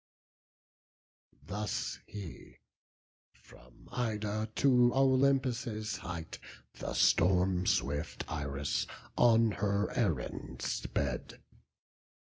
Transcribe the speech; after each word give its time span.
Thus 1.45 1.99
he: 2.07 2.57
from 3.35 3.87
Ida 3.91 4.49
to 4.55 4.91
Olympus' 4.95 5.97
height 5.97 6.39
The 6.73 6.95
storm 6.95 7.67
swift 7.67 8.23
Iris 8.27 8.87
on 9.15 9.51
her 9.61 9.91
errand 9.95 10.63
sped. 10.63 11.43